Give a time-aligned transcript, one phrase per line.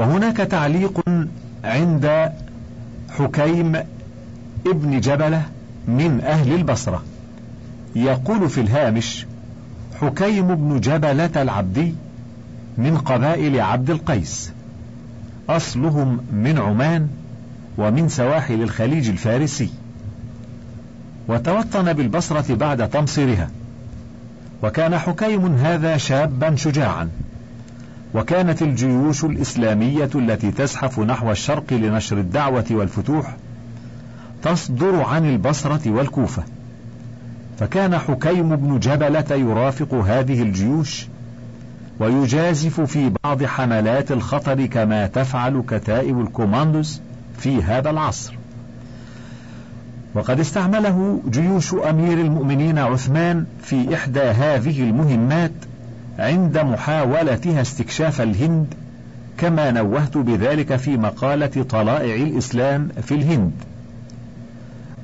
[0.00, 1.00] وهناك تعليق
[1.64, 2.32] عند
[3.18, 3.76] حكيم
[4.66, 5.42] ابن جبلة
[5.88, 7.02] من أهل البصرة.
[7.96, 9.26] يقول في الهامش
[10.00, 11.94] حكيم بن جبلة العبدي
[12.78, 14.52] من قبائل عبد القيس.
[15.48, 17.08] أصلهم من عمان
[17.78, 19.70] ومن سواحل الخليج الفارسي.
[21.28, 23.50] وتوطن بالبصرة بعد تمصيرها.
[24.62, 27.10] وكان حكيم هذا شابا شجاعا.
[28.14, 33.36] وكانت الجيوش الإسلامية التي تزحف نحو الشرق لنشر الدعوة والفتوح
[34.42, 36.42] تصدر عن البصرة والكوفة.
[37.58, 41.06] فكان حكيم بن جبلة يرافق هذه الجيوش
[42.00, 47.00] ويجازف في بعض حملات الخطر كما تفعل كتائب الكوماندوز
[47.38, 48.34] في هذا العصر.
[50.14, 55.52] وقد استعمله جيوش أمير المؤمنين عثمان في إحدى هذه المهمات
[56.18, 58.74] عند محاولتها استكشاف الهند
[59.38, 63.52] كما نوهت بذلك في مقالة طلائع الإسلام في الهند.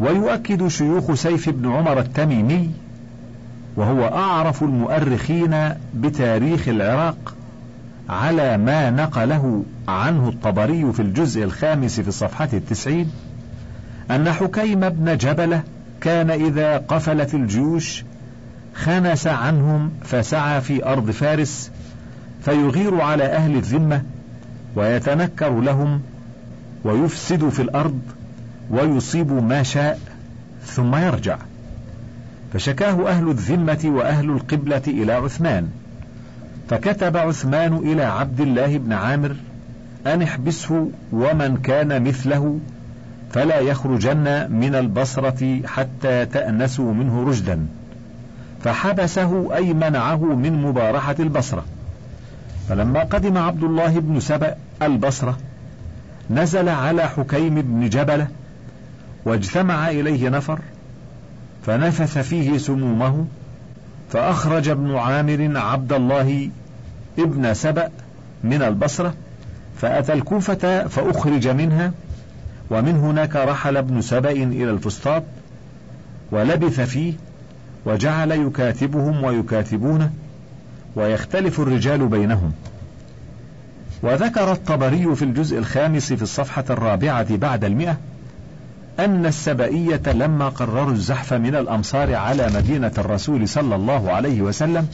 [0.01, 2.71] ويؤكد شيوخ سيف بن عمر التميمي
[3.77, 7.35] وهو أعرف المؤرخين بتاريخ العراق
[8.09, 13.11] على ما نقله عنه الطبري في الجزء الخامس في الصفحه التسعين
[14.11, 15.63] أن حكيم بن جبلة
[16.01, 18.05] كان إذا قفلت الجيوش
[18.77, 21.71] خنس عنهم فسعى في أرض فارس
[22.45, 24.03] فيغير على أهل الذمة
[24.77, 26.01] ويتنكر لهم
[26.85, 28.01] ويفسد في الأرض
[28.71, 30.01] ويصيب ما شاء
[30.65, 31.39] ثم يرجع.
[32.53, 35.69] فشكاه أهل الذمة وأهل القبلة إلى عثمان.
[36.71, 39.37] فكتب عثمان إلى عبد الله بن عامر
[40.07, 42.59] أن احبسه ومن كان مثله
[43.33, 47.67] فلا يخرجن من البصرة حتى تأنسوا منه رشدا.
[48.65, 51.65] فحبسه أي منعه من مبارحة البصرة.
[52.69, 55.39] فلما قدم عبد الله بن سبأ البصرة
[56.31, 58.29] نزل على حكيم بن جبلة
[59.25, 60.59] واجتمع إليه نفر
[61.67, 63.27] فنفث فيه سمومه
[64.11, 66.51] فأخرج ابن عامر عبد الله
[67.19, 67.91] ابن سبأ
[68.45, 69.15] من البصرة
[69.81, 71.93] فأتى الكوفة فأخرج منها
[72.71, 75.23] ومن هناك رحل ابن سبأ إلى الفسطاط
[76.31, 77.13] ولبث فيه
[77.87, 80.11] وجعل يكاتبهم ويكاتبونه
[80.97, 82.53] ويختلف الرجال بينهم.
[84.03, 87.97] وذكر الطبري في الجزء الخامس في الصفحة الرابعة بعد المئة
[88.99, 94.89] أن السبئية لما قرروا الزحف من الأمصار على مدينة الرسول صلى الله عليه وسلم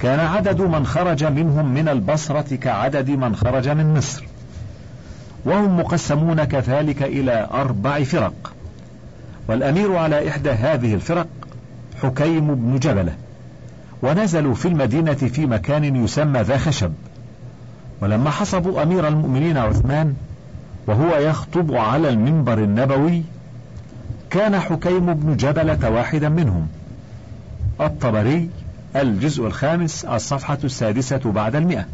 [0.00, 4.24] كان عدد من خرج منهم من البصرة كعدد من خرج من مصر.
[5.44, 8.52] وهم مقسمون كذلك إلى أربع فرق.
[9.48, 11.26] والأمير على إحدى هذه الفرق
[12.02, 13.12] حكيم بن جبلة
[14.02, 16.92] ونزلوا في المدينة في مكان يسمى ذا خشب.
[18.00, 20.14] ولما حصبوا أمير المؤمنين عثمان
[20.86, 23.22] وهو يخطب على المنبر النبوي
[24.30, 26.68] كان حكيم بن جبلة واحدا منهم.
[27.80, 28.50] الطبري
[28.96, 31.86] الجزء الخامس الصفحة السادسة بعد المئة.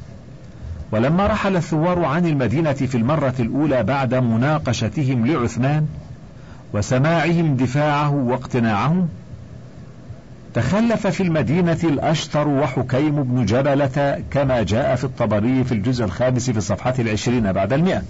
[0.92, 5.86] ولما رحل الثوار عن المدينة في المرة الأولى بعد مناقشتهم لعثمان
[6.74, 9.08] وسماعهم دفاعه واقتناعهم
[10.54, 16.58] تخلف في المدينة الأشتر وحكيم بن جبلة كما جاء في الطبري في الجزء الخامس في
[16.58, 18.02] الصفحة العشرين بعد المئة.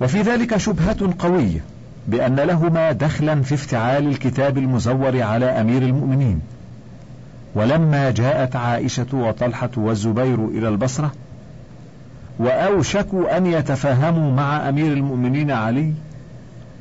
[0.00, 1.60] وفي ذلك شبهة قوية
[2.08, 6.40] بأن لهما دخلا في افتعال الكتاب المزور على أمير المؤمنين.
[7.54, 11.12] ولما جاءت عائشة وطلحة والزبير إلى البصرة
[12.38, 15.92] وأوشكوا أن يتفاهموا مع أمير المؤمنين علي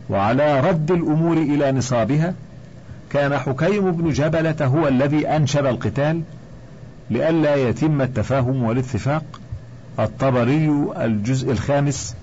[0.10, 2.34] وعلى رد الأمور إلى نصابها
[3.10, 6.22] كان حكيم بن جبلة هو الذي أنشب القتال
[7.10, 9.24] لئلا يتم التفاهم والاتفاق.
[10.00, 12.16] الطبري الجزء الخامس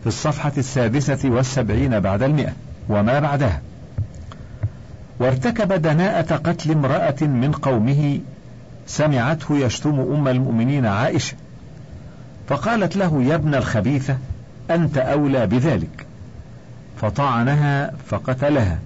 [0.00, 2.52] في الصفحة السادسة والسبعين بعد المئة
[2.88, 3.60] وما بعدها.
[5.20, 8.20] وارتكب دناءة قتل امرأة من قومه
[8.86, 11.36] سمعته يشتم أم المؤمنين عائشة
[12.48, 14.16] فقالت له يا ابن الخبيثة
[14.70, 16.06] أنت أولى بذلك.
[16.96, 18.78] فطعنها فقتلها.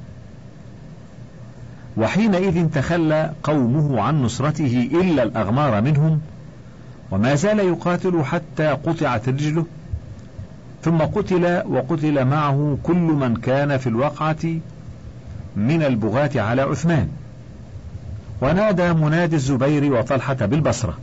[1.97, 6.21] وحينئذ تخلى قومه عن نصرته إلا الأغمار منهم
[7.11, 9.67] وما زال يقاتل حتى قطعت رجله.
[10.83, 14.45] ثم قتل وقتل معه كل من كان في الوقعة
[15.57, 17.09] من البغاة على عثمان.
[18.41, 20.99] ونادى منادي الزبير وطلحة بالبصرة.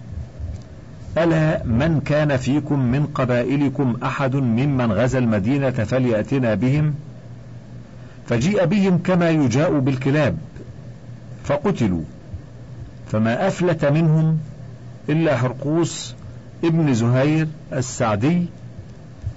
[1.18, 6.94] ألا من كان فيكم من قبائلكم أحد ممن غزا المدينة فليأتنا بهم؟
[8.28, 10.38] فجيء بهم كما يجاء بالكلاب.
[11.44, 12.04] فقتلوا.
[13.12, 14.40] فما أفلت منهم
[15.10, 16.16] إلا حرقوس
[16.64, 18.46] ابن زهير السعدي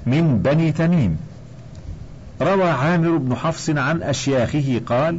[0.07, 1.19] من بني تميم.
[2.43, 5.19] روى عامر بن حفص عن أشياخه قال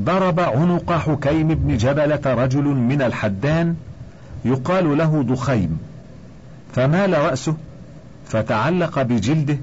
[0.00, 3.76] ضرب عنق حكيم بن جبلة رجل من الحدان
[4.44, 5.78] يقال له ضخيم
[6.74, 7.56] فمال رأسه
[8.26, 9.58] فتعلق بجلده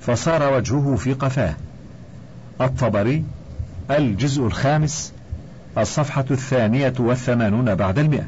[0.00, 1.54] فصار وجهه في قفاه.
[2.60, 3.24] الطبري
[3.90, 5.12] الجزء الخامس
[5.78, 8.26] الصفحة الثانية والثمانون بعد المئة.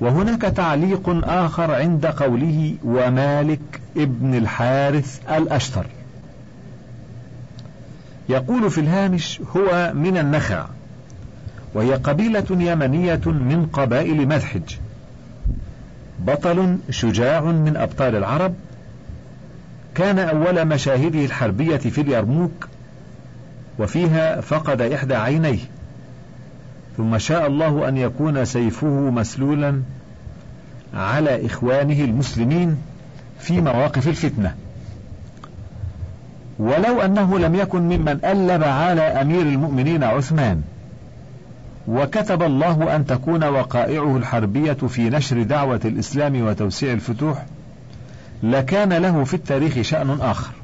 [0.00, 5.86] وهناك تعليق آخر عند قوله ومالك ابن الحارث الأشتر.
[8.28, 10.66] يقول في الهامش هو من النخع
[11.74, 14.76] وهي قبيلة يمنية من قبائل مذحج
[16.18, 18.54] بطل شجاع من أبطال العرب.
[19.94, 22.68] كان أول مشاهده الحربية في اليرموك
[23.78, 25.58] وفيها فقد إحدى عينيه.
[26.96, 29.82] ثم شاء الله أن يكون سيفه مسلولا
[30.94, 32.76] على إخوانه المسلمين
[33.38, 34.54] في مواقف الفتنة.
[36.58, 40.62] ولو أنه لم يكن ممن ألب على أمير المؤمنين عثمان.
[41.88, 47.46] وكتب الله أن تكون وقائعه الحربية في نشر دعوة الإسلام وتوسيع الفتوح
[48.42, 50.55] لكان له في التاريخ شأن آخر.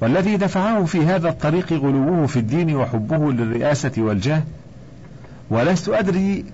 [0.00, 4.42] والذي دفعه في هذا الطريق غلوه في الدين وحبه للرئاسة والجاه
[5.50, 6.44] ولست أدري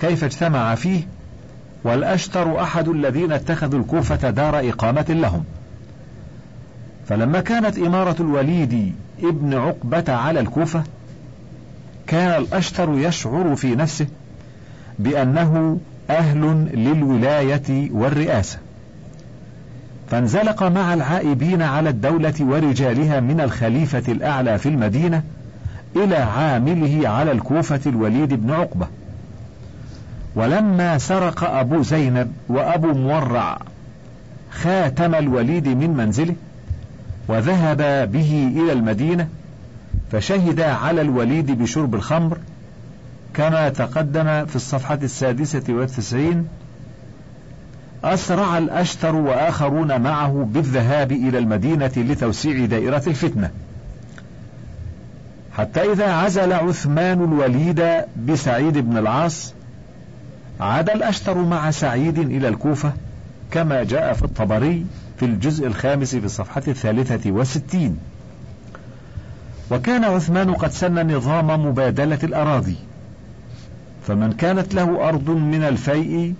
[0.00, 1.02] كيف اجتمع فيه
[1.84, 5.44] والأشتر أحد الذين اتخذوا الكوفة دار إقامة لهم.
[7.08, 10.82] فلما كانت إمارة الوليد ابن عقبة على الكوفة
[12.06, 14.06] كان الأشتر يشعر في نفسه
[14.98, 15.80] بأنه
[16.10, 18.58] أهل للولاية والرئاسة.
[20.10, 25.22] فانزلق مع العائبين على الدولة ورجالها من الخليفة الأعلى في المدينة
[25.96, 28.86] إلى عامله على الكوفة الوليد بن عقبة.
[30.36, 33.58] ولما سرق أبو زينب وأبو مورع
[34.50, 36.34] خاتم الوليد من منزله
[37.28, 39.28] وذهب به إلى المدينة
[40.12, 42.38] فشهد على الوليد بشرب الخمر
[43.34, 46.48] كما تقدم في الصفحة السادسة والتسعين
[48.14, 53.50] أسرع الأشتر وآخرون معه بالذهاب إلى المدينة لتوسيع دائرة الفتنة.
[55.52, 57.84] حتى إذا عزل عثمان الوليد
[58.26, 59.54] بسعيد بن العاص
[60.60, 62.92] عاد الأشتر مع سعيد إلى الكوفة
[63.50, 64.86] كما جاء في الطبري
[65.18, 67.98] في الجزء الخامس في الصفحة الثالثة والستين.
[69.70, 72.76] وكان عثمان قد سن نظام مبادلة الأراضي
[74.06, 76.34] فمن كانت له أرض من الفيء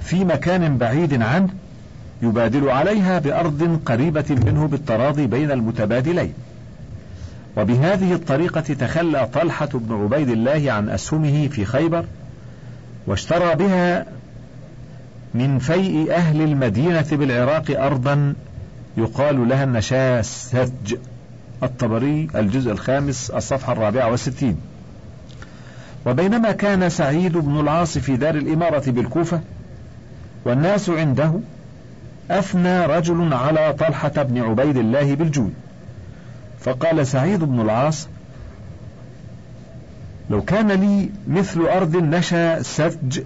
[0.00, 1.48] في مكان بعيد عنه
[2.22, 6.32] يبادل عليها بأرض قريبة منه بالتراضي بين المتبادلين.
[7.56, 12.04] وبهذه الطريقة تخلى طلحة بن عبيد الله عن أسهمه في خيبر
[13.06, 14.06] واشترى بها
[15.34, 18.34] من فيء أهل المدينة بالعراق أرضا
[18.96, 20.94] يقال لها النشاسج
[21.62, 24.56] الطبري الجزء الخامس الصفحة الرابعة والستين.
[26.06, 29.40] وبينما كان سعيد بن العاص في دار الإمارة بالكوفة
[30.48, 31.32] والناس عنده
[32.30, 35.54] أثنى رجل على طلحة بن عبيد الله بالجود
[36.60, 38.08] فقال سعيد بن العاص
[40.30, 43.20] لو كان لي مثل أرض نشا سفج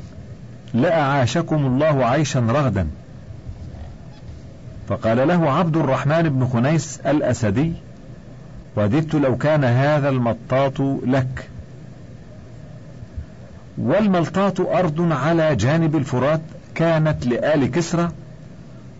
[0.74, 2.88] لأعاشكم الله عيشا رغدا.
[4.88, 7.72] فقال له عبد الرحمن بن خنيس الأسدي
[8.76, 11.48] وددت لو كان هذا المطاط لك.
[13.78, 16.40] والملطاط أرض على جانب الفرات
[16.74, 18.08] كانت لآل كسرى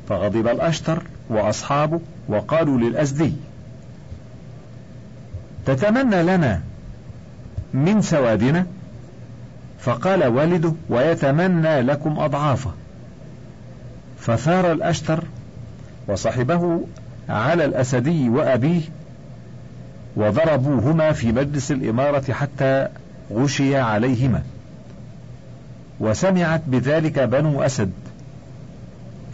[0.09, 3.33] فغضب الأشتر وأصحابه وقالوا للأزدي
[5.67, 6.63] تتمنى لنا
[7.75, 8.67] من سوادنا؟
[9.79, 12.71] فقال والده ويتمنى لكم أضعافه.
[14.19, 15.25] فثار الأشتر
[16.09, 16.81] وصحبه
[17.29, 18.81] على الأسدي وأبيه
[20.17, 22.89] وضربوهما في مجلس الإمارة حتى
[23.33, 24.43] غشي عليهما.
[26.03, 27.91] وسمعت بذلك بنو أسد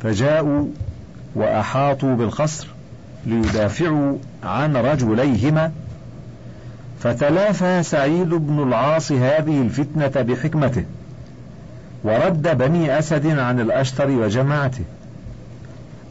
[0.03, 0.67] فجاءوا
[1.35, 2.67] وأحاطوا بالقصر
[3.27, 5.73] ليدافعوا عن رجليهما.
[7.01, 10.85] فتلافى سعيد بن العاص هذه الفتنة بحكمته
[12.05, 14.85] ورد بني أسد عن الأشتر وجماعته.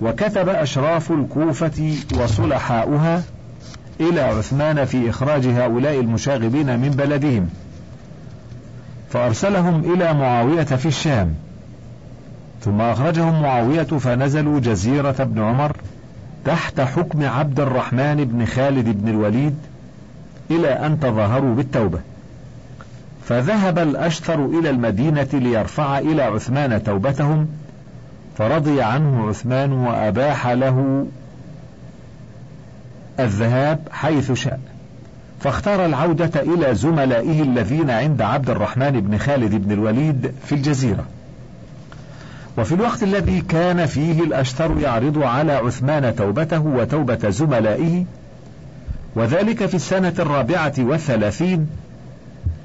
[0.02, 3.24] وكتب أشراف الكوفة وصلحاؤها
[4.00, 7.50] إلى عثمان في إخراج هؤلاء المشاغبين من بلدهم.
[9.10, 11.34] فأرسلهم إلى معاوية في الشام.
[12.62, 15.78] ثم أخرجهم معاوية فنزلوا جزيرة بن عمر
[16.46, 19.56] تحت حكم عبد الرحمن بن خالد بن الوليد
[20.52, 22.00] إلى أن تظاهروا بالتوبة.
[23.26, 27.48] فذهب الأشتر إلى المدينة ليرفع إلى عثمان توبتهم
[28.38, 31.08] فرضي عنه عثمان وأباح له
[33.20, 34.60] الذهاب حيث شاء.
[35.40, 41.06] فاختار العودة إلى زملائه الذين عند عبد الرحمن بن خالد بن الوليد في الجزيرة.
[42.58, 48.06] وفي الوقت الذي كان فيه الأشتر يعرض على عثمان توبته وتوبة زملائه
[49.16, 51.68] وذلك في السنة الرابعة والثلاثين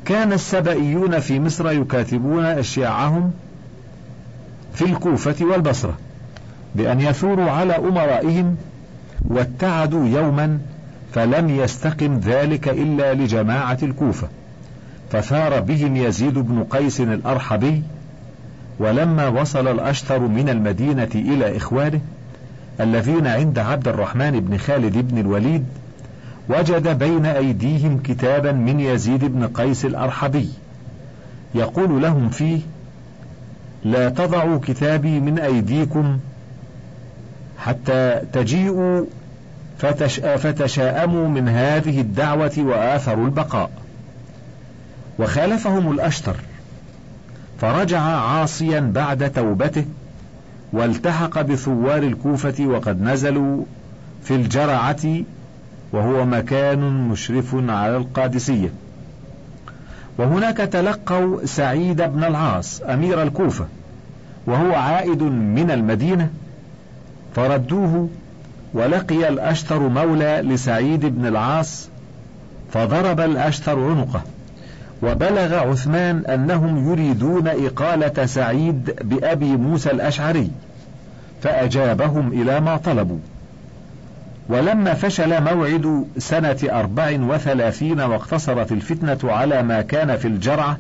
[0.05, 3.33] كان السبئيون في مصر يكاتبون أشياعهم
[4.75, 5.95] في الكوفة والبصرة
[6.75, 8.57] بأن يثوروا على أمرائهم
[9.25, 10.59] واتعدوا يوما
[11.15, 14.29] فلم يستقم ذلك إلا لجماعة الكوفة
[15.11, 17.83] فثار بهم يزيد بن قيس الأرحبي
[18.79, 22.01] ولما وصل الأشتر من المدينة إلى إخوانه
[22.81, 25.65] الذين عند عبد الرحمن بن خالد بن الوليد
[26.49, 30.49] وجد بين أيديهم كتابا من يزيد بن قيس الأرحبي
[31.55, 32.61] يقول لهم فيه
[33.85, 36.19] لا تضعوا كتابي من أيديكم
[37.59, 39.05] حتى تجيئوا
[40.37, 43.71] فتشاءموا من هذه الدعوة وآثروا البقاء.
[45.19, 46.37] وخالفهم الأشتر
[47.61, 49.85] فرجع عاصيا بعد توبته
[50.73, 53.65] والتحق بثوار الكوفة وقد نزلوا
[54.23, 55.23] في الجرعة
[55.93, 58.73] وهو مكان مشرف على القادسية.
[60.19, 63.67] وهناك تلقوا سعيد بن العاص أمير الكوفة
[64.47, 66.31] وهو عائد من المدينة
[67.35, 68.09] فردوه
[68.75, 71.89] ولقي الأشتر مولى لسعيد بن العاص
[72.73, 74.23] فضرب الأشتر عنقه
[75.03, 80.51] وبلغ عثمان أنهم يريدون إقالة سعيد بأبي موسى الأشعري
[81.43, 83.19] فأجابهم إلى ما طلبوا.
[84.49, 90.79] ولما فشل موعد سنة أربع وثلاثين واقتصرت الفتنة على ما كان في الجرعة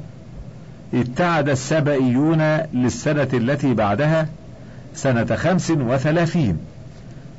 [0.94, 2.42] ابتعد السبئيون
[2.75, 4.26] للسنة التي بعدها
[4.94, 6.58] سنة خمس وثلاثين.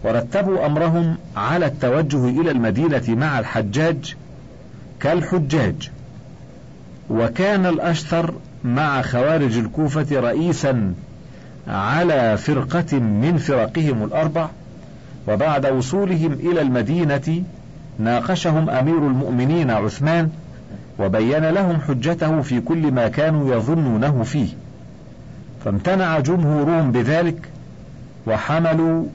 [0.04, 4.16] ورتبوا أمرهم على التوجه إلى المدينة مع الحجاج
[5.00, 5.92] كالحجاج.
[7.10, 8.34] وكان الأشتر
[8.64, 10.94] مع خوارج الكوفة رئيسا
[11.68, 14.48] على فرقة من فرقهم الأربع
[15.28, 17.44] وبعد وصولهم إلى المدينة
[18.00, 20.30] ناقشهم أمير المؤمنين عثمان
[21.00, 24.48] وبين لهم حجته في كل ما كانوا يظنونه فيه.
[25.66, 27.50] فامتنع جمهورهم بذلك
[28.28, 29.06] وحملوا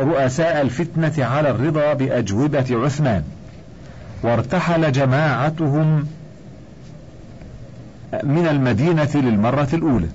[0.00, 3.22] رؤساء الفتنة على الرضا بأجوبة عثمان.
[4.22, 6.06] وارتحل جماعتهم
[8.22, 10.08] من المدينة للمرة الأولى.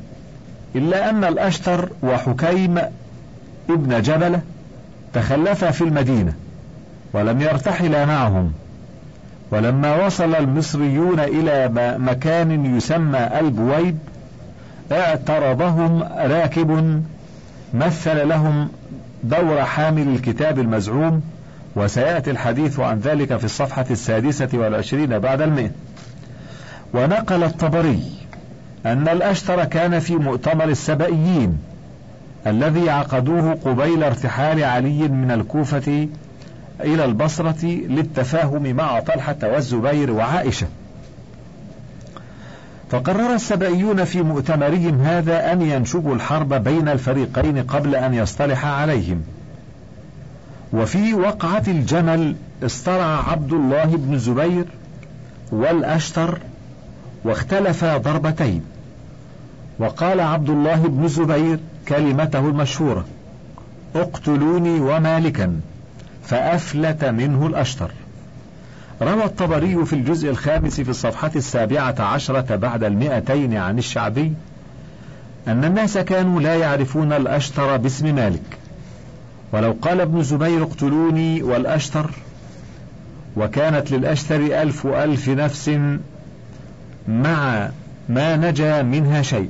[0.75, 2.77] إلا أن الأشتر وحكيم
[3.69, 4.41] ابن جبلة
[5.13, 6.33] تخلفا في المدينة
[7.13, 8.53] ولم يرتحلا معهم.
[9.51, 13.97] ولما وصل المصريون إلى مكان يسمى البويب
[14.91, 17.01] اعترضهم راكب
[17.73, 18.69] مثل لهم
[19.23, 21.21] دور حامل الكتاب المزعوم
[21.75, 25.71] وسيأتي الحديث عن ذلك في الصفحة السادسة والعشرين بعد المئة.
[26.93, 27.99] ونقل الطبري
[28.85, 31.57] أن الأشتر كان في مؤتمر السبئيين
[32.47, 36.07] الذي عقدوه قبيل ارتحال علي من الكوفة
[36.81, 40.67] إلى البصرة للتفاهم مع طلحة والزبير وعائشة.
[42.93, 49.21] فقرر السبئيون في مؤتمرهم هذا أن ينشبوا الحرب بين الفريقين قبل أن يصطلح عليهم.
[50.73, 54.65] وفي وقعة الجمل اصطرع عبد الله بن الزبير
[55.51, 56.39] والأشتر
[57.23, 58.61] واختلفا ضربتين.
[59.79, 63.05] وقال عبد الله بن الزبير كلمته المشهورة
[63.95, 65.59] اقتلوني ومالكا
[66.23, 67.91] فأفلت منه الأشتر.
[69.01, 74.33] روى الطبري في الجزء الخامس في الصفحة السابعة عشرة بعد المئتين عن الشعبي
[75.47, 78.57] أن الناس كانوا لا يعرفون الأشتر باسم مالك.
[79.51, 82.09] ولو قال ابن زبير اقتلوني والأشتر
[83.37, 85.79] وكانت للأشتر ألف ألف نفس
[87.07, 87.69] مع
[88.09, 89.49] ما نجا منها شيء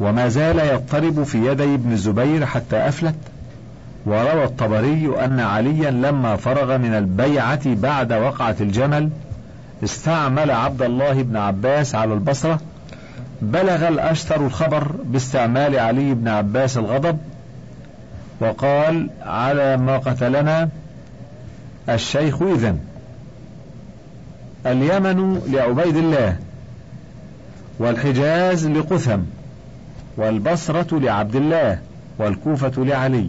[0.00, 3.14] وما زال يضطرب في يدي ابن الزبير حتى أفلت.
[4.08, 9.10] وروى الطبري أن عليا لما فرغ من البيعة بعد وقعة الجمل
[9.84, 12.60] استعمل عبد الله بن عباس على البصرة
[13.42, 17.18] بلغ الأشتر الخبر باستعمال علي بن عباس الغضب
[18.40, 20.68] وقال على ما قتلنا
[21.88, 22.78] الشيخ إذن
[24.66, 26.36] اليمن لعبيد الله
[27.78, 29.20] والحجاز لقثم
[30.16, 31.78] والبصرة لعبد الله
[32.18, 33.28] والكوفة لعلي.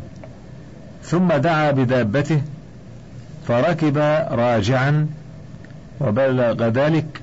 [1.04, 2.42] ثم دعا بدابته
[3.48, 3.98] فركب
[4.32, 5.08] راجعا
[6.02, 7.22] وبلغ ذلك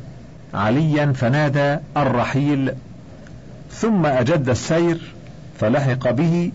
[0.55, 2.73] عليا فنادى الرحيل.
[3.71, 5.01] ثم أجد السير
[5.61, 6.53] فلحق به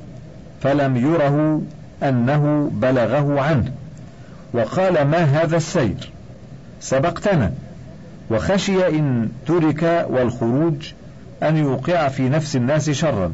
[0.61, 1.61] فلم يره
[2.03, 3.71] أنه بلغه عنه.
[4.53, 6.11] وقال ما هذا السير؟
[6.79, 7.51] سبقتنا.
[8.31, 10.91] وخشي إن ترك والخروج
[11.43, 13.31] أن يوقع في نفس الناس شرا.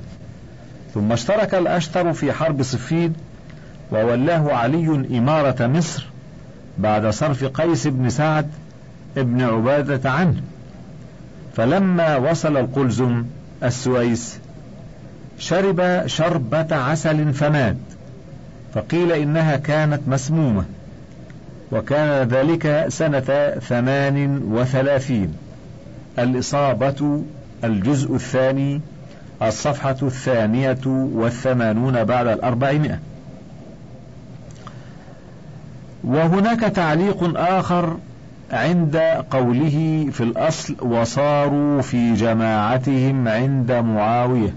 [0.94, 3.14] ثم اشترك الأشتر في حرب صفين
[3.92, 6.06] وولاه علي إمارة مصر
[6.78, 8.50] بعد صرف قيس بن سعد
[9.18, 10.42] ابن عبادة عنه.
[11.56, 13.24] فلما وصل القلزم
[13.64, 14.40] السويس
[15.40, 17.78] شرب شربة عسل فمات
[18.74, 20.66] فقيل إنها كانت مسمومة
[21.72, 25.34] وكان ذلك سنة ثمان وثلاثين.
[26.20, 27.22] الإصابة
[27.64, 28.82] الجزء الثاني
[29.42, 33.00] الصفحة الثانية والثمانون بعد الأربعمائة.
[36.04, 37.98] وهناك تعليق آخر
[38.52, 38.98] عند
[39.32, 44.54] قوله في الأصل وصاروا في جماعتهم عند معاوية.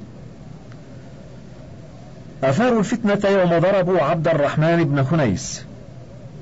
[2.45, 5.65] أثاروا الفتنة يوم ضربوا عبد الرحمن بن خنيس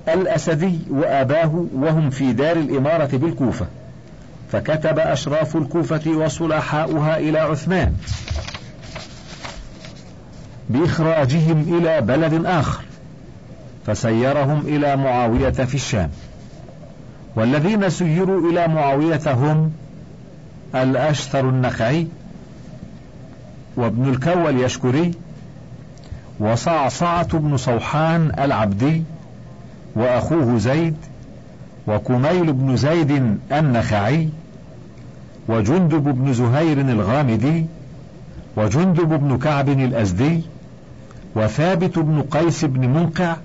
[0.09, 3.67] الأسدي وأباه وهم في دار الإمارة بالكوفة
[4.52, 7.93] فكتب أشراف الكوفة وصلحاؤها إلى عثمان
[10.69, 12.88] بإخراجهم إلى بلد آخر.
[13.88, 16.11] فسيرهم إلى معاوية في الشام.
[17.37, 19.73] والذين سيروا إلى معاوية هم
[20.75, 22.07] الأشثر النخعي
[23.76, 25.14] وابن الكوى اليشكري
[26.40, 29.02] وصعصعة بن صوحان العبدي
[29.97, 30.97] وأخوه زيد
[31.87, 34.28] وكميل بن زيد النخعي
[35.49, 37.66] وجندب بن زهير الغامدي
[38.57, 40.42] وجندب بن كعب الأزدي
[41.37, 43.37] وثابت بن قيس بن منقع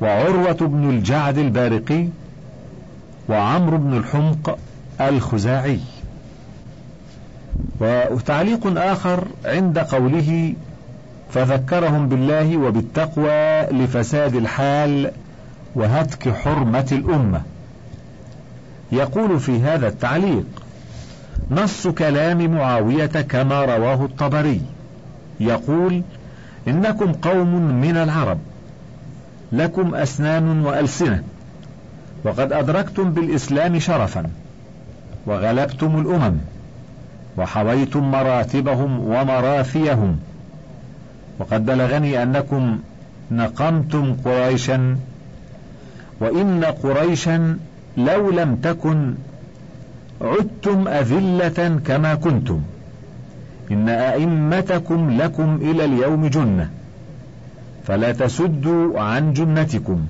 [0.00, 2.06] وعروة بن الجعد البارقي
[3.28, 4.58] وعمرو بن الحمق
[5.00, 5.80] الخزاعي.
[7.80, 10.54] وتعليق آخر عند قوله
[11.30, 15.10] فذكرهم بالله وبالتقوى لفساد الحال
[15.74, 17.42] وهتك حرمة الأمة.
[18.92, 20.46] يقول في هذا التعليق
[21.50, 24.60] نص كلام معاوية كما رواه الطبري.
[25.40, 26.02] يقول
[26.68, 28.38] إنكم قوم من العرب.
[29.52, 31.22] لكم أسنان وألسنة.
[32.24, 34.30] وقد أدركتم بالإسلام شرفا
[35.26, 36.36] وغلبتم الأمم
[37.38, 40.18] وحويتم مراتبهم ومراثيهم
[41.38, 42.78] وقد بلغني أنكم
[43.30, 44.96] نقمتم قريشا
[46.20, 47.58] وإن قريشا
[47.96, 49.14] لو لم تكن
[50.20, 52.60] عدتم أذلة كما كنتم.
[53.70, 56.70] إن أئمتكم لكم إلى اليوم جنة.
[57.88, 60.06] فلا تسدوا عن جنتكم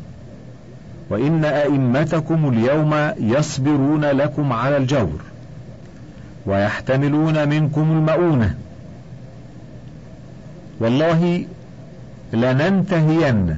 [1.10, 5.20] وإن أئمتكم اليوم يصبرون لكم على الجور
[6.46, 8.54] ويحتملون منكم المؤونة
[10.80, 11.44] والله
[12.32, 13.56] لننتهين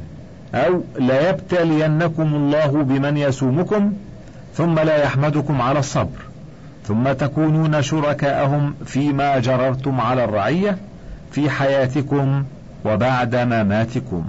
[0.54, 3.92] أو ليبتلينكم الله بمن يسومكم
[4.54, 6.20] ثم لا يحمدكم على الصبر
[6.88, 10.76] ثم تكونون شركاءهم فيما جررتم على الرعية
[11.32, 12.44] في حياتكم
[12.84, 14.24] وبعد مماتكم.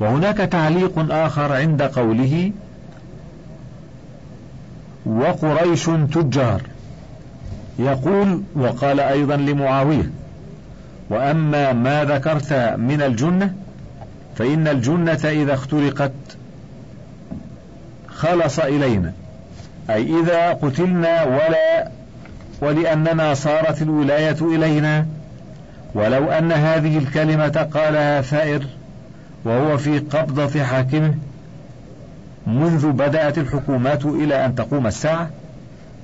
[0.00, 2.52] وهناك تعليق آخر عند قوله
[5.06, 6.62] وقريش تجار.
[7.78, 10.10] يقول وقال أيضا لمعاوية
[11.10, 13.54] وأما ما ذكرت من الجنة
[14.36, 16.12] فإن الجنة إذا اخترقت
[18.08, 19.12] خلص إلينا.
[19.90, 21.88] أي إذا قتلنا ولا
[22.60, 25.06] ولأننا صارت الولاية إلينا.
[25.98, 28.66] ولو أن هذه الكلمة قالها ثائر
[29.44, 31.14] وهو في قبضة حاكمه
[32.46, 35.30] منذ بدأت الحكومات إلى أن تقوم الساعة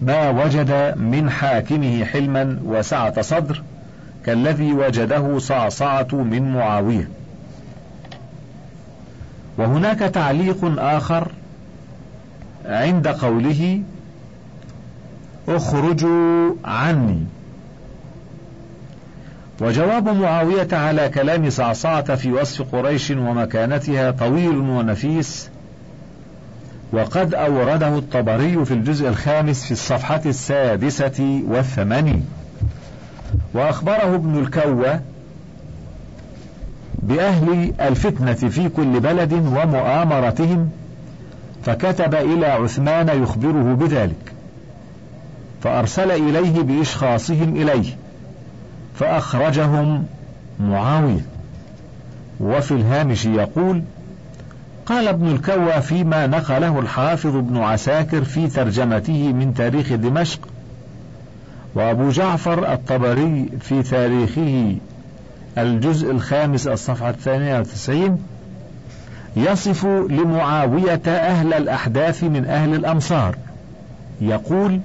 [0.03, 3.63] ما وجد من حاكمه حلما وسعة صدر
[4.27, 7.09] كالذي وجده صعصعة من معاوية.
[9.59, 11.29] وهناك تعليق آخر
[12.67, 13.83] عند قوله
[15.49, 17.27] أخرجوا عني.
[19.61, 25.51] وجواب معاوية على كلام صعصعة في وصف قريش ومكانتها طويل ونفيس
[26.93, 32.25] وقد أورده الطبري في الجزء الخامس في الصفحة السادسة والثمانين.
[33.55, 35.01] وأخبره ابن الكوى
[37.03, 40.71] بأهل الفتنة في كل بلد ومؤامرتهم
[41.65, 44.33] فكتب إلى عثمان يخبره بذلك
[45.63, 48.04] فأرسل إليه بإشخاصهم إليه.
[48.95, 50.07] فأخرجهم
[50.61, 51.25] معاوية.
[52.41, 53.83] وفي الهامش يقول
[54.87, 60.49] قال ابن الكوى فيما نقله الحافظ ابن عساكر في ترجمته من تاريخ دمشق
[61.75, 64.77] وأبو جعفر الطبري في تاريخه
[65.59, 68.19] الجزء الخامس الصفحة الثانية وتسعين
[69.37, 73.37] يصف لمعاوية أهل الأحداث من أهل الأمصار.
[74.21, 74.81] يقول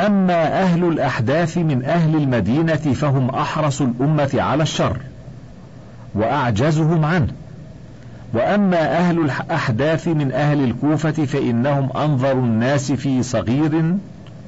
[0.00, 4.96] أما أهل الأحداث من أهل المدينة فهم أحرص الأمة على الشر
[6.14, 7.28] وأعجزهم عنه.
[8.32, 13.94] وأما أهل الأحداث من أهل الكوفة فإنهم أنظر الناس في صغير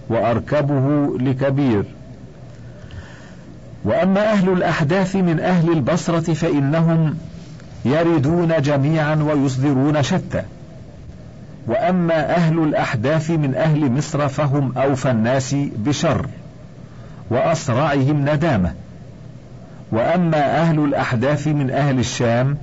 [0.08, 1.84] وأركبه لكبير.
[3.84, 7.16] وأما أهل الأحداث من أهل البصرة فإنهم
[7.84, 10.42] يردون جميعا ويصدرون شتى.
[11.66, 16.26] وأما أهل الأحداث من أهل مصر فهم أوفى الناس بشر
[17.30, 18.72] وأسرعهم ندامة.
[19.92, 22.56] وأما أهل الأحداث من أهل الشام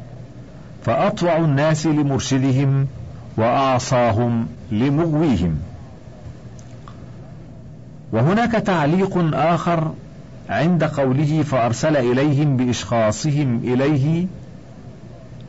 [0.86, 2.88] فأطوع الناس لمرشدهم
[3.38, 5.60] وأعصاهم لمغويهم.
[8.12, 9.94] وهناك تعليق آخر
[10.50, 14.26] عند قوله فأرسل إليهم بإشخاصهم إليه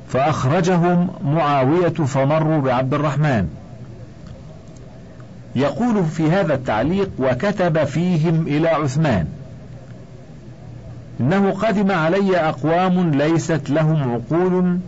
[0.08, 3.48] فأخرجهم معاوية فمروا بعبد الرحمن.
[5.56, 9.26] يقول في هذا التعليق وكتب فيهم إلى عثمان.
[11.20, 14.78] إنه قدم علي أقوام ليست لهم عقول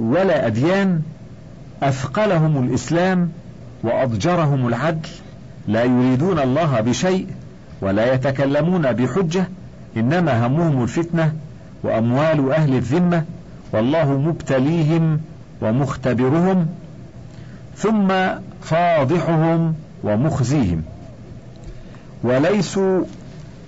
[0.00, 1.02] ولا أديان
[1.82, 3.30] أثقلهم الإسلام
[3.82, 5.08] وأضجرهم العدل
[5.68, 7.26] لا يريدون الله بشيء
[7.80, 9.48] ولا يتكلمون بحجة
[9.96, 11.32] إنما همهم الفتنة
[11.82, 13.24] وأموال أهل الذمة
[13.72, 15.20] والله مبتليهم
[15.60, 16.66] ومختبرهم
[17.76, 18.08] ثم
[18.62, 20.82] فاضحهم ومخزيهم.
[22.22, 23.04] وليسوا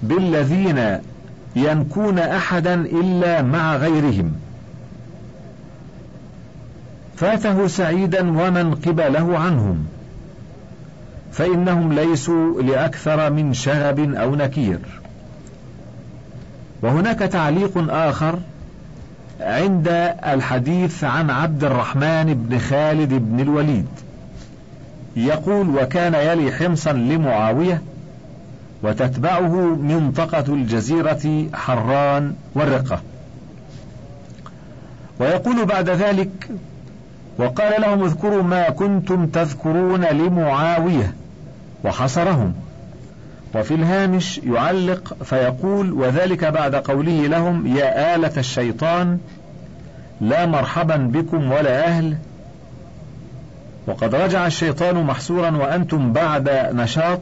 [0.03, 0.99] بالذين
[1.57, 4.33] ينكون أحدا إلا مع غيرهم.
[7.17, 9.87] فاته سعيدا ومن قبله عنهم.
[11.33, 14.79] فإنهم ليسوا لأكثر من شغب أو نكير.
[16.83, 18.39] وهناك تعليق آخر
[19.41, 19.89] عند
[20.27, 23.87] الحديث عن عبد الرحمن بن خالد بن الوليد.
[25.17, 27.83] يقول وكان يلي حمصا لمعاوية
[28.83, 33.01] وتتبعه منطقة الجزيرة حران والرقة.
[35.21, 36.51] ويقول بعد ذلك
[37.39, 41.15] وقال لهم اذكروا ما كنتم تذكرون لمعاوية.
[41.85, 42.55] وحصرهم
[43.55, 49.19] وفي الهامش يعلق فيقول وذلك بعد قوله لهم يا آلة الشيطان
[50.21, 52.17] لا مرحبا بكم ولا أهل.
[53.87, 57.21] وقد رجع الشيطان محسورا وأنتم بعد نشاط.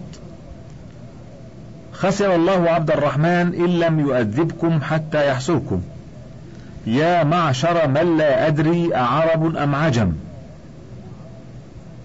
[1.92, 5.82] خسر الله عبد الرحمن إن لم يؤذبكم حتى يحسركم
[6.86, 10.12] يا معشر من لا أدري أعرب أم عجم.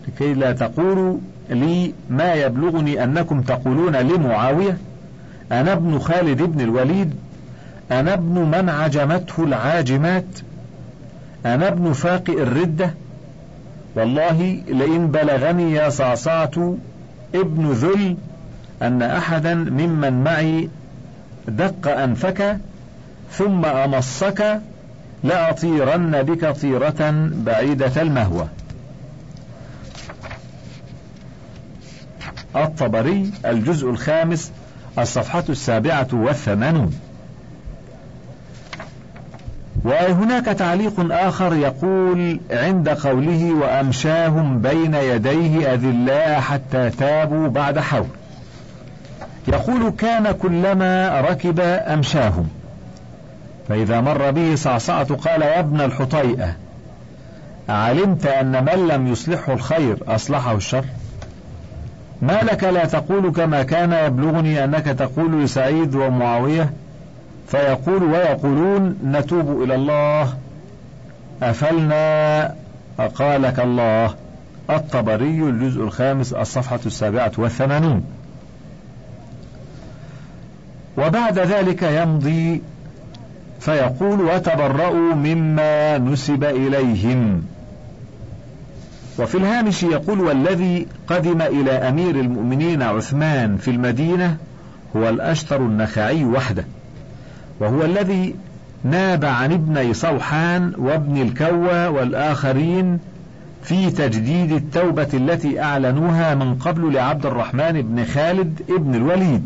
[0.08, 1.18] لكي لا تقولوا
[1.54, 4.78] لي ما يبلغني أنكم تقولون لمعاوية
[5.52, 7.13] أنا ابن خالد بن الوليد
[7.92, 10.26] أنا ابن من عجمته العاجمات
[11.46, 12.94] أنا ابن فاقئ الردة.
[13.96, 16.78] والله لئن بلغني يا صعصعة
[17.36, 18.18] ابن ذل
[18.82, 20.70] أن أحدا ممن معي
[21.48, 22.58] دق أنفك
[23.32, 24.60] ثم أمصك
[25.24, 28.48] لأطيرن بك طيرة بعيدة المهوى.
[32.56, 34.52] الطبري الجزء الخامس
[35.00, 36.94] الصفحة السابعة والثمانون.
[39.86, 48.08] وهناك تعليق آخر يقول عند قوله وأمشاهم بين يديه أذلاء حتى تابوا بعد حول.
[49.48, 52.48] يقول كان كلما ركب أمشاهم.
[53.70, 56.56] فإذا مر به صعصعة قال يا ابن الحطيئة
[57.70, 60.86] علمت أن من لم يصلحه الخير أصلحه الشر؟
[62.24, 66.74] ما لك لا تقول كما كان يبلغني أنك تقول لسعيد ومعاوية؟
[67.48, 70.34] فيقول ويقولون نتوب إلى الله.
[71.44, 72.46] أفلنا
[73.00, 74.16] أقالك الله.
[74.70, 78.04] الطبري الجزء الخامس الصفحة السابعة والثمانون.
[80.98, 82.62] وبعد ذلك يمضي
[83.60, 87.44] فيقول وتبرأوا مما نسب إليهم.
[89.19, 94.38] وفي الهامش يقول والذي قدم إلى أمير المؤمنين عثمان في المدينة
[94.95, 96.65] هو الأشتر النخعي وحده
[97.60, 98.36] وهو الذي
[98.84, 102.99] ناب عن ابني صوحان وابن الكوى والآخرين
[103.63, 109.45] في تجديد التوبة التي أعلنوها من قبل لعبد الرحمن بن خالد ابن الوليد.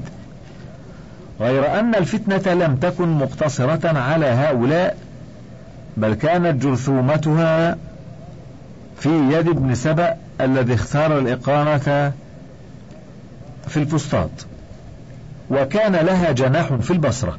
[1.39, 4.97] غير أن الفتنة لم تكن مقتصرة على هؤلاء
[5.97, 7.77] بل كانت جرثومتها
[8.99, 12.11] في يد ابن سبأ الذي اختار الإقامة
[13.67, 14.29] في الفسطاط.
[15.49, 17.37] وكان لها جناح في البصرة.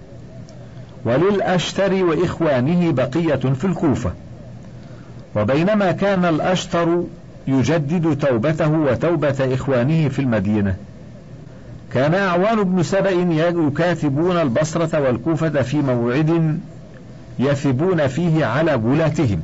[1.05, 4.13] وللأشتر وإخوانه بقية في الكوفة.
[5.37, 7.03] وبينما كان الأشتر
[7.47, 10.77] يجدد توبته وتوبة إخوانه في المدينة.
[11.95, 13.11] كان أعوان ابن سبأ
[13.67, 16.59] يكاتبون البصرة والكوفة في موعد
[17.39, 19.41] يثبون فيه على غلاتهم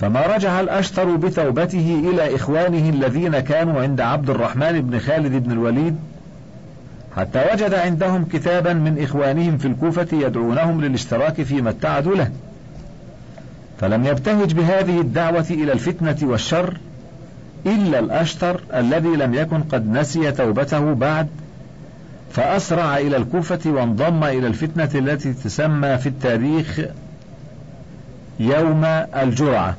[0.00, 5.96] فما رجع الأشتر بتوبته إلى إخوانه الذين كانوا عند عبد الرحمن بن خالد بن الوليد
[7.16, 12.30] حتى وجد عندهم كتابا من إخوانهم في الكوفة يدعونهم للاشتراك فيما اتعدوا له.
[13.80, 16.76] فلم يبتهج بهذه الدعوة إلى الفتنة والشر
[17.66, 21.28] إلا الأشتر الذي لم يكن قد نسي توبته بعد
[22.32, 26.80] فأسرع إلى الكوفة وانضم إلى الفتنة التي تسمى في التاريخ
[28.40, 28.84] يوم
[29.16, 29.76] الجرعة.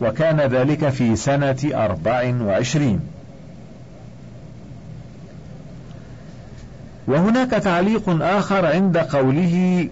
[0.00, 3.00] وكان ذلك في سنة أربع وعشرين.
[7.08, 9.88] وهناك تعليق آخر عند قوله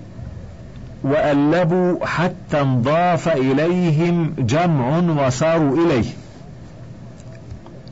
[1.02, 6.10] وألبوا حتى انضاف إليهم جمع وصاروا إليه.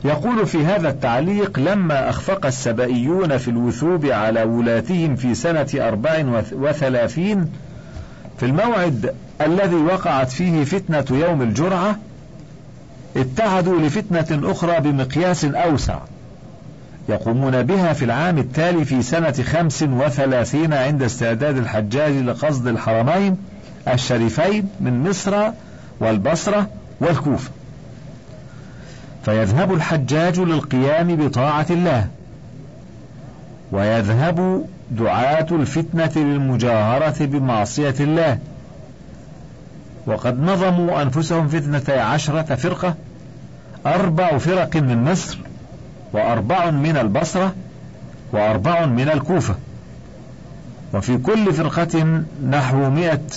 [0.05, 7.51] يقول في هذا التعليق لما أخفق السبائيون في الوثوب على ولاتهم في سنة أربع وثلاثين
[8.37, 11.99] في الموعد الذي وقعت فيه فتنة يوم الجرعة
[13.17, 15.99] اتعدوا لفتنة أخرى بمقياس أوسع
[17.09, 23.37] يقومون بها في العام التالي في سنة خمس وثلاثين عند استعداد الحجاج لقصد الحرمين
[23.87, 25.49] الشريفين من مصر
[25.99, 26.69] والبصرة
[26.99, 27.51] والكوفة.
[29.25, 32.07] فيذهب الحجاج للقيام بطاعة الله
[33.71, 38.37] ويذهب دعاة الفتنة للمجاهرة بمعصية الله.
[40.07, 42.95] وقد نظموا أنفسهم في اثنتي عشرة فرقة
[43.85, 45.37] أربع فرق من مصر
[46.13, 47.53] وأربع من البصرة
[48.33, 49.55] وأربع من الكوفة.
[50.93, 53.27] وفي كل فرقة نحو مئة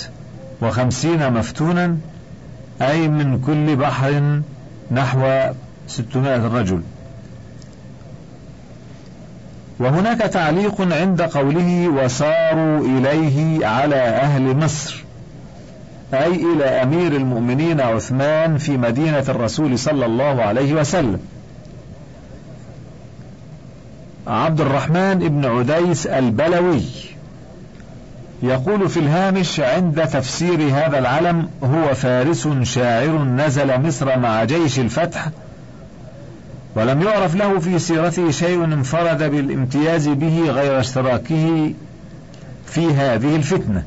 [0.63, 1.97] وخمسين مفتونا
[2.83, 4.41] أي من كل بحر
[4.91, 5.53] نحو
[5.87, 6.83] ستمائة رجل.
[9.81, 15.08] وهناك تعليق عند قوله وصاروا إليه على أهل مصر.
[16.15, 21.21] أي إلى أمير المؤمنين عثمان في مدينة الرسول صلى الله عليه وسلم.
[24.27, 26.83] عبد الرحمن بن عديس البلوي
[28.43, 35.29] يقول في الهامش عند تفسير هذا العلم هو فارس شاعر نزل مصر مع جيش الفتح
[36.77, 41.73] ولم يعرف له في سيرته شيء انفرد بالامتياز به غير اشتراكه
[42.67, 43.83] في هذه الفتنة.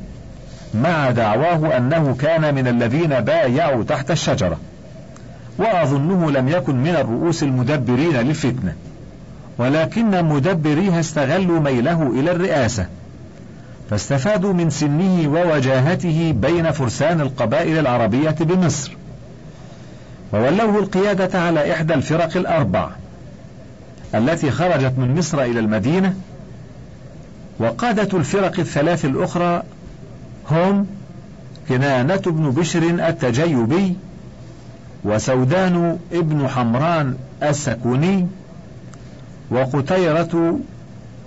[0.74, 4.58] مع دعواه أنه كان من الذين بايعوا تحت الشجرة.
[5.58, 8.74] وأظنه لم يكن من الرؤوس المدبرين للفتنة.
[9.58, 12.86] ولكن مدبريها استغلوا ميله إلى الرئاسة.
[13.90, 18.96] فاستفادوا من سنه ووجاهته بين فرسان القبائل العربية بمصر.
[20.32, 22.88] وولوه القيادة على إحدى الفرق الأربع
[24.14, 26.14] التي خرجت من مصر إلى المدينة.
[27.58, 29.62] وقادة الفرق الثلاث الأخرى
[30.50, 30.86] هم
[31.68, 33.96] كنانة بن بشر التجيبي
[35.04, 38.26] وسودان ابن حمران السكوني
[39.50, 40.58] وقتيرة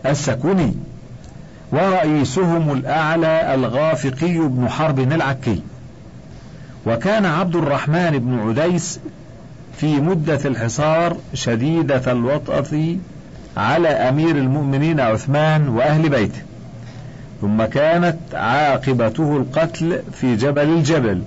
[0.06, 0.74] السكوني
[1.72, 5.62] ورئيسهم الأعلى الغافقي بن حرب العكي.
[6.86, 9.00] وكان عبد الرحمن بن عديس
[9.78, 12.96] في مدة الحصار شديدة الوطأة
[13.58, 16.42] على أمير المؤمنين عثمان وأهل بيته.
[17.42, 21.22] ثم كانت عاقبته القتل في جبل الجبل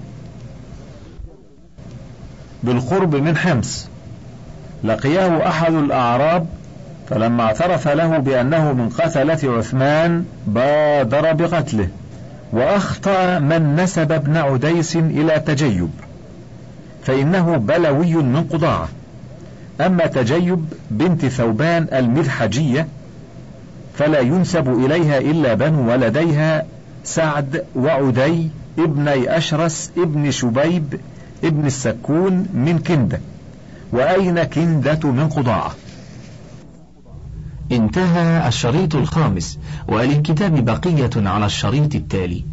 [2.62, 3.88] بالقرب من حمص.
[4.84, 6.46] لقيه أحد الأعراب
[7.08, 11.88] فلما اعترف له بأنه من قتلة عثمان بادر بقتله
[12.52, 15.90] وأخطأ من نسب ابن عديس إلى تجيب
[17.02, 18.88] فإنه بلوي من قضاعة.
[19.80, 22.88] أما تجيب بنت ثوبان المذحجية
[23.98, 26.66] فلا ينسب إليها إلا بنو ولديها
[27.04, 31.00] سعد وعدي ابني أشرس ابن شبيب
[31.44, 33.20] ابن السكون من كندة.
[33.92, 35.74] وأين كندة من قضاعة
[37.72, 39.58] انتهى الشريط الخامس
[39.88, 42.44] وللكتاب بقية على الشريط التالي.